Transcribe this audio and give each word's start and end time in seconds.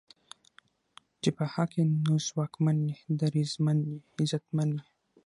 چې 1.21 1.29
په 1.37 1.43
حق 1.53 1.71
ئې 1.77 1.83
نو 2.05 2.15
ځواکمن 2.27 2.77
یې، 2.89 2.97
دریځمن 3.19 3.77
یې، 3.89 3.97
عزتمن 4.17 4.69
یې 4.75 4.81